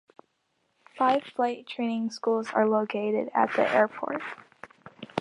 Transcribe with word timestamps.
Five 0.97 1.21
flight 1.35 1.67
training 1.67 2.09
schools 2.09 2.49
are 2.53 2.67
located 2.67 3.29
at 3.35 3.53
the 3.53 3.71
airport. 3.71 4.23